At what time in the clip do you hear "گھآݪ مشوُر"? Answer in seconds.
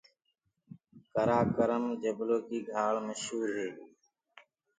2.69-3.47